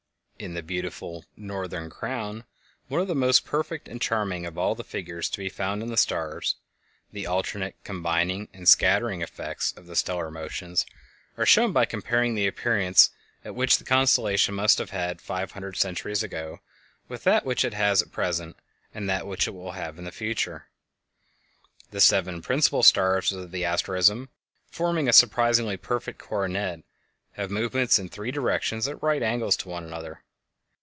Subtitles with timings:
[0.41, 2.45] In the beautiful "Northern Crown,"
[2.87, 5.89] one of the most perfect and charming of all the figures to be found in
[5.89, 6.55] the stars,
[7.11, 10.83] the alternate combining and scattering effects of the stellar motions
[11.37, 13.11] are shown by comparing the appearance
[13.45, 16.59] which the constellation must have had five hundred centuries ago
[17.07, 18.55] with that which it has at present
[18.95, 20.69] and that which it will have in the future.
[21.91, 24.29] The seven principle stars of the asterism,
[24.71, 26.79] forming a surprisingly perfect coronet,
[27.33, 30.23] have movements in three directions at right angles to one another.